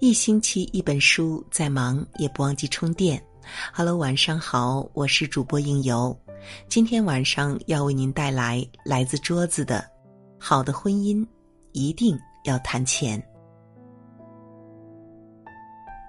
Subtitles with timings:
[0.00, 3.20] 一星期一本书，再忙也不忘记充电。
[3.74, 6.16] Hello，晚上好，我是主播应由。
[6.68, 9.80] 今天晚上要为您带来来自桌子的
[10.38, 11.26] 《好的婚姻
[11.72, 13.20] 一定要谈钱》。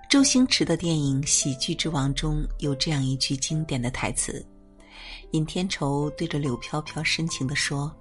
[0.07, 4.45] 周星驰的电影《喜剧之王》中有这样一句经典的台词：
[5.31, 7.91] 尹天仇对着柳飘飘深情地说：“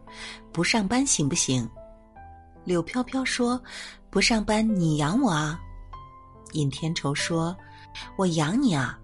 [0.53, 1.67] 不上班行不行？”
[2.65, 3.59] 柳飘飘说
[4.11, 5.59] ：“不上班你养我啊。”
[6.53, 7.57] 尹天仇说
[8.17, 8.99] ：“我养你啊！”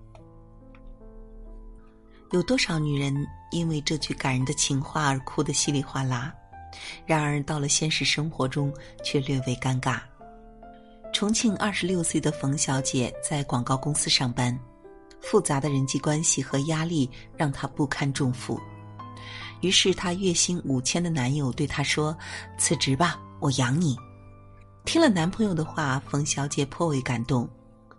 [2.32, 3.14] 有多少女人
[3.52, 6.34] 因为这句感人的情话而哭得稀里哗啦？
[7.06, 10.00] 然而到了现实生活中，却略微尴尬。
[11.12, 14.58] 重庆二十六岁的冯小姐在广告公司上班，
[15.20, 18.58] 复杂的人际关系和压力让她不堪重负。
[19.60, 22.16] 于是她月薪五千的男友对她说
[22.58, 23.96] ：“辞职吧，我养你。”
[24.84, 27.48] 听了男朋友的话，冯小姐颇为感动，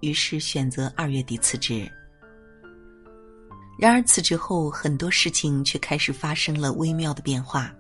[0.01, 1.91] 于是选择二月底辞职。
[3.77, 7.73] 然而辞职后，很多事情却开始发生了微妙的变化。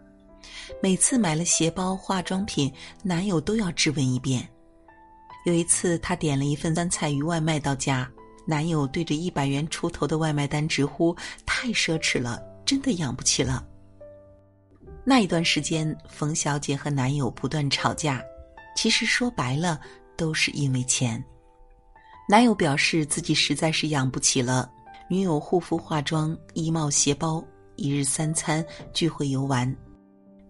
[0.81, 2.71] 每次买了鞋包、化妆品，
[3.03, 4.47] 男友都要质问一遍。
[5.45, 8.09] 有一次，她点了一份酸菜鱼外卖到家，
[8.45, 13.65] 男友对着一百元出头的外卖单直呼：“太奢侈了，真的养不起了。”
[15.05, 18.21] 那一段时间，冯小姐和男友不断吵架。
[18.75, 19.79] 其实说白了，
[20.15, 21.23] 都是因为钱。
[22.29, 24.69] 男友表示自己实在是养不起了，
[25.09, 27.43] 女友护肤、化妆、衣帽、鞋包、
[27.75, 29.75] 一日三餐、聚会游玩，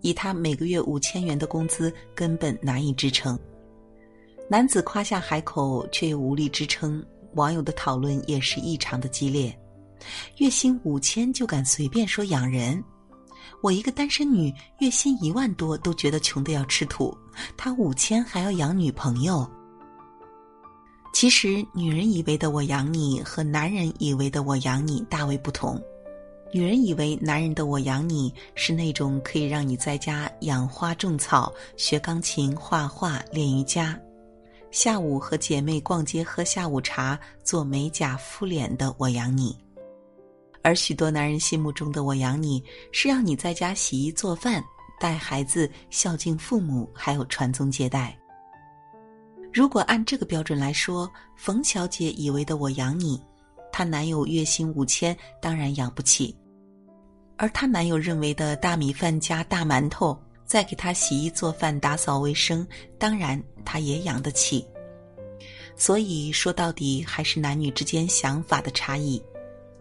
[0.01, 3.37] 以他每个月五千元的工资根本难以支撑。
[4.49, 9.57] 男子夸下海口，却又无力支撑，网友的讨论也是异常的激烈。
[10.37, 12.83] 月薪五千就敢随便说养人？
[13.61, 17.15] 我一个单身女，月薪一万多都觉得穷的要吃土，
[17.55, 19.49] 他五千还要养女朋友。
[21.13, 25.81] 其实，女人以为的我养你和男人以为的我养你大为不同。
[26.53, 33.99] 女人以为男人的我养你是那种可以让你在家养花种草、学钢琴、画画、练瑜伽，
[34.71, 39.57] 下午和姐妹逛街喝下午茶、做美甲敷脸的我养你。
[40.65, 42.61] 而许多男人心目中的“我养你”，
[42.91, 44.63] 是让你在家洗衣做饭、
[44.99, 48.17] 带孩子、孝敬父母，还有传宗接代。
[49.53, 53.21] 如果按这个标准来说，冯小姐以为的“我养你”，
[53.71, 56.35] 她男友月薪五千，当然养不起；
[57.37, 64.65] 而她男友认为的大米饭加大馒头，再给她洗衣做饭、打扫卫生，当然她也养得起。
[65.75, 69.21] 所以说到底，还是男女之间想法的差异。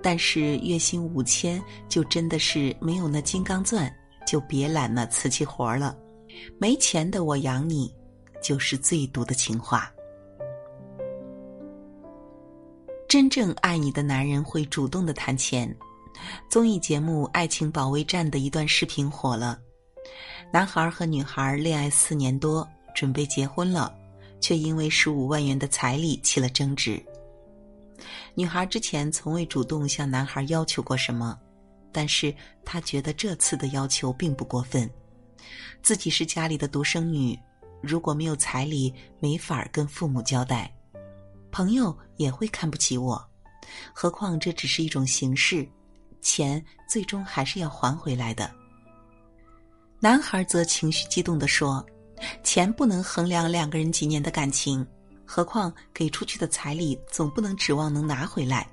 [0.04, 3.90] 但是月薪五千，就真的是没有那金刚钻，
[4.26, 5.96] 就别揽那瓷器活了。
[6.58, 7.90] 没钱的我养你，
[8.42, 9.90] 就是最毒的情话。
[13.08, 15.74] 真正爱你的男人会主动的谈钱。
[16.50, 19.58] 综艺节目《爱情保卫战》的一段视频火了，
[20.52, 23.90] 男孩和女孩恋爱四年多，准备结婚了，
[24.38, 27.02] 却因为十五万元的彩礼起了争执。
[28.34, 31.38] 女孩之前从未主动向男孩要求过什么，
[31.92, 32.34] 但是
[32.64, 34.90] 她觉得这次的要求并不过分。
[35.82, 37.38] 自己是家里的独生女，
[37.82, 40.74] 如果没有彩礼，没法跟父母交代，
[41.50, 43.22] 朋友也会看不起我。
[43.92, 45.68] 何况这只是一种形式，
[46.20, 48.50] 钱最终还是要还回来的。
[50.00, 51.84] 男孩则情绪激动地说
[52.42, 54.86] ：“钱不能衡量两个人几年的感情。”
[55.24, 58.66] 何况给出去的彩礼总不能指望能拿回来，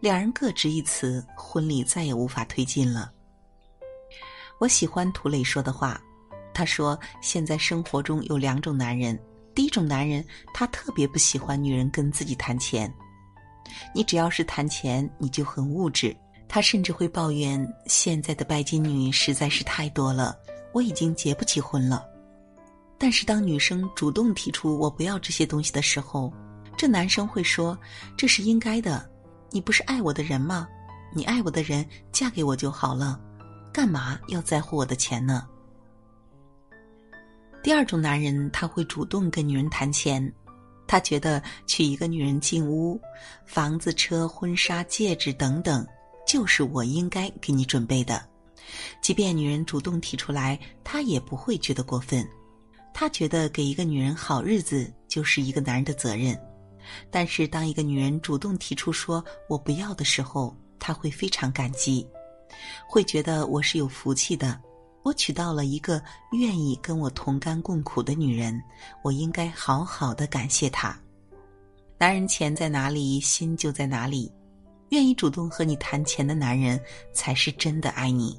[0.00, 3.12] 两人各执一词，婚礼再也无法推进了。
[4.58, 6.00] 我喜欢涂磊说的话，
[6.52, 9.18] 他说：“现在生活中有两种男人，
[9.54, 12.92] 第一种男人他特别不喜欢女人跟自己谈钱，
[13.94, 16.14] 你只要是谈钱，你就很物质，
[16.48, 20.36] 他甚至会抱怨现在的拜金女实在是太多了，
[20.72, 22.06] 我已经结不起婚了。”
[23.02, 26.30] 但是，当女生主动提出“我不要这些东西”的时候，
[26.76, 27.76] 这男生会说
[28.14, 29.10] ：“这是应该的，
[29.50, 30.68] 你不是爱我的人吗？
[31.14, 31.82] 你爱我的人，
[32.12, 33.18] 嫁给我就好了，
[33.72, 35.48] 干嘛要在乎我的钱呢？”
[37.64, 40.30] 第二种男人，他会主动跟女人谈钱，
[40.86, 43.00] 他觉得娶一个女人进屋，
[43.46, 45.86] 房子、车、婚纱、戒指等等，
[46.26, 48.22] 就是我应该给你准备的，
[49.00, 52.28] 即便女人主动提出来，他也不会觉得过分。
[52.92, 56.38] 他觉得给一个女人好日子就是一个男人的责任，
[57.10, 62.06] 但是当一个女人主动提出说我不要的时候，他会非常感激，
[62.88, 64.60] 会觉得我是有福气的，
[65.02, 66.02] 我娶到了一个
[66.32, 68.60] 愿意跟我同甘共苦的女人，
[69.02, 70.98] 我应该好好的感谢她。
[71.98, 74.30] 男人钱在哪里，心就在哪里。
[74.88, 76.80] 愿意主动和你谈钱的男人，
[77.12, 78.36] 才是真的爱你。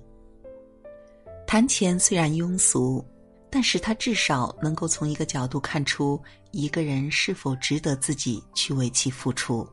[1.48, 3.06] 谈钱虽然庸俗，
[3.52, 6.20] 但是他至少能够从一个角度看出
[6.52, 9.68] 一个人是否值得自己去为其付出。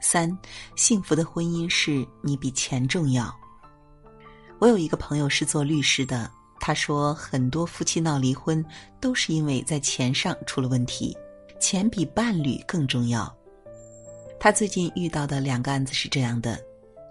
[0.00, 0.38] 三，
[0.76, 3.34] 幸福的婚姻是你比钱重要。
[4.60, 6.30] 我有一个朋友是做律师的，
[6.60, 8.64] 他说很多夫妻闹离婚
[9.00, 11.16] 都是因为在钱上出了问题，
[11.58, 13.34] 钱比伴侣更重要。
[14.38, 16.62] 她最近遇到的两个案子是这样的：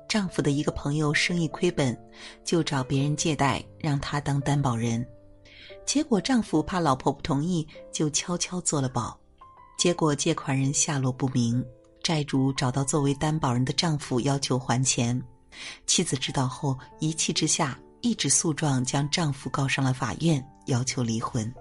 [0.07, 1.98] 丈夫的一个朋友生意亏本，
[2.44, 5.06] 就找别人借贷让他当担保人，
[5.85, 9.18] 结果丈夫怕老婆不同意，就悄悄做了保，
[9.77, 11.63] 结果借款人下落不明，
[12.01, 15.21] 债主找到作为担保人的丈夫要求还钱，
[15.85, 21.53] 妻子知道后一气之下一纸诉状将丈夫告上了法院，要求离婚。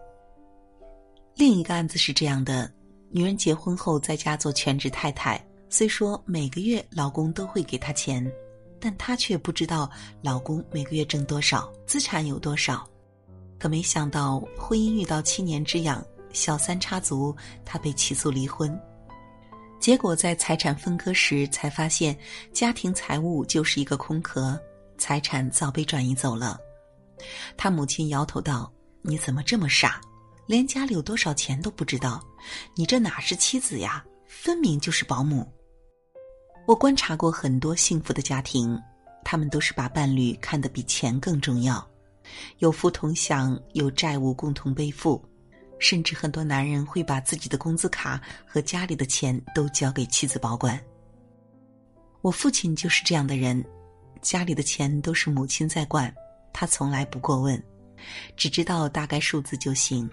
[1.35, 2.73] 另一个案子是这样的：
[3.11, 5.43] 女人结婚后在家做全职太太。
[5.69, 8.31] 虽说每个月老公都会给她钱，
[8.79, 9.91] 但她却不知道
[10.21, 12.87] 老公每个月挣多少，资产有多少。
[13.63, 17.33] 可没想到婚姻遇到七年之痒，小三插足，
[17.65, 18.77] 他被起诉离婚。
[19.79, 22.19] 结果在财产分割时才发现，
[22.53, 24.61] 家庭财务就是一个空壳，
[24.99, 26.59] 财产早被转移走了。
[27.57, 28.69] 他母亲摇头道
[29.01, 30.01] ：“你怎么这么傻，
[30.49, 32.21] 连家里有多少钱都不知道？
[32.75, 35.49] 你这哪是妻子呀，分明就是保姆。”
[36.67, 38.77] 我观察过很多幸福的家庭，
[39.25, 41.89] 他们都是把伴侣看得比钱更重要，
[42.59, 45.23] 有福同享，有债务共同背负，
[45.79, 50.79] 甚至很多男人会把自己的工资卡和家里的钱都交给妻子保管。
[52.21, 53.65] 我父亲就是这样的人，
[54.21, 56.15] 家里的钱都是母亲在管，
[56.53, 57.63] 他从来不过问，
[58.37, 60.09] 只知道大概数字就行。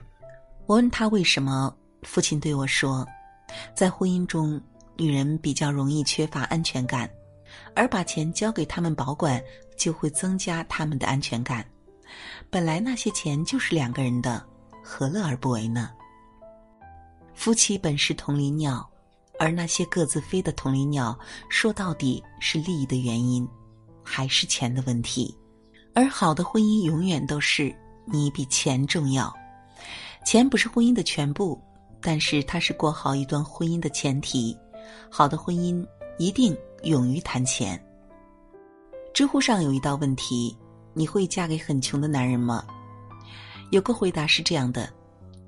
[0.65, 3.06] 我问他为什么，父亲对我说，
[3.75, 4.61] 在婚姻中。
[5.01, 7.09] 女人比较容易缺乏安全感，
[7.73, 9.41] 而把钱交给他们保管，
[9.77, 11.65] 就会增加他们的安全感。
[12.50, 14.45] 本来那些钱就是两个人的，
[14.83, 15.91] 何乐而不为呢？
[17.33, 18.88] 夫妻本是同林鸟，
[19.39, 21.17] 而那些各自飞的同林鸟，
[21.50, 23.47] 说到底是利益的原因，
[24.03, 25.38] 还是钱的问题。
[25.95, 27.75] 而好的婚姻永远都是
[28.06, 29.33] 你比钱重要。
[30.25, 31.61] 钱不是婚姻的全部，
[32.01, 34.57] 但是它是过好一段婚姻的前提。
[35.09, 35.85] 好的婚姻
[36.17, 37.81] 一定勇于谈钱。
[39.13, 40.56] 知乎上有一道问题：
[41.00, 42.62] 你会嫁给很穷的男人吗？
[43.72, 44.92] 有个回答是这样的：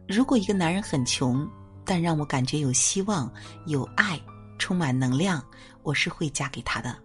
[0.07, 1.45] 如果一个男人很穷，
[1.83, 3.29] 但让我感觉有希望、
[3.65, 4.17] 有爱、
[4.57, 5.43] 充满能量，
[5.83, 6.97] 我是会嫁给他的，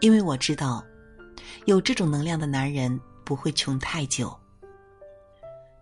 [0.00, 0.84] 因为我知道，
[1.66, 4.36] 有这种能量的男人不会穷太久。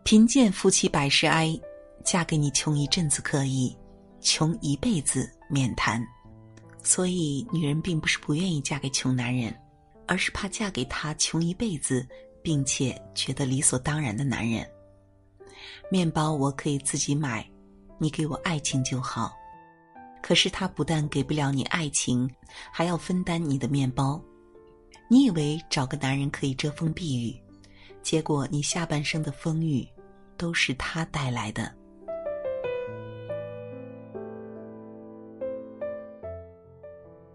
[0.03, 1.59] 贫贱夫妻百事哀，
[2.05, 3.75] 嫁给你穷一阵子可以，
[4.21, 5.27] 穷一辈子。
[5.49, 6.07] 免谈，
[6.83, 9.55] 所以女人并不是不愿意嫁给穷男人，
[10.07, 12.07] 而是怕嫁给他穷一辈子，
[12.43, 14.69] 并且觉得理所当然的男人。
[15.91, 17.49] 面包我可以自己买，
[17.99, 19.33] 你给我爱情就好。
[20.23, 22.31] 可是他不但给不了你爱情，
[22.73, 24.21] 还要分担你的面包。
[25.09, 27.39] 你以为找个男人可以遮风避雨，
[28.03, 29.87] 结果你下半生的风雨，
[30.39, 31.71] 都是他带来的。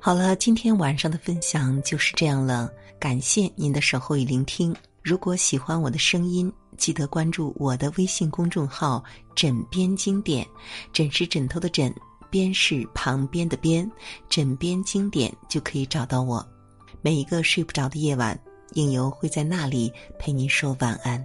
[0.02, 2.72] 好了，今天晚上的分享就是这样了。
[2.98, 4.74] 感谢您的守候与聆听。
[5.04, 9.04] 如果喜欢我的声音，记得关注我的微信公众号
[9.36, 10.48] “枕边经典”。
[10.94, 11.94] 枕是枕头的枕，
[12.30, 13.92] 边是旁边的边，
[14.30, 16.48] 枕边经典就可以找到我。
[17.02, 18.40] 每一个睡不着的夜晚，
[18.76, 21.24] 应由会在那里陪您说晚安。